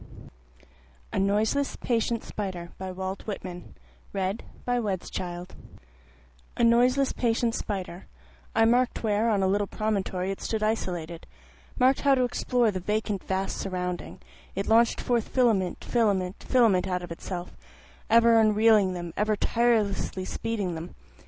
A 1.13 1.19
Noiseless 1.19 1.75
Patient 1.75 2.23
Spider 2.23 2.71
A 2.79 2.91
noiseless 6.63 7.11
patient 7.13 7.53
spider, 7.53 8.07
I 8.55 8.65
mark'd 8.65 9.03
where 9.03 9.29
on 9.29 9.43
a 9.43 9.47
little 9.47 9.67
promontory 9.67 10.31
it 10.31 10.41
stood 10.41 10.63
isolated, 10.63 11.27
Mark'd 11.77 12.01
how 12.01 12.15
to 12.15 12.23
explore 12.23 12.71
the 12.71 12.79
vacant 12.79 13.23
vast 13.25 13.57
surrounding, 13.57 14.19
It 14.55 14.65
launch'd 14.65 14.99
forth 14.99 15.27
filament, 15.27 15.83
filament, 15.83 16.37
filament 16.43 16.87
out 16.87 17.03
of 17.03 17.11
itself, 17.11 17.55
Ever 18.09 18.39
unreeling 18.39 18.93
them, 18.95 19.13
ever 19.15 19.35
tirelessly 19.35 20.25
speeding 20.25 20.73
them. 20.73 20.95